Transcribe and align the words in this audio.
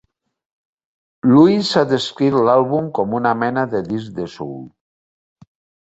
Lewis 1.33 1.69
ha 1.81 1.85
descrit 1.93 2.39
l'àlbum 2.49 2.89
com 2.99 3.15
una 3.21 3.37
"mena 3.45 3.69
de 3.77 3.87
disc 3.93 4.21
de 4.21 4.31
soul". 4.39 4.61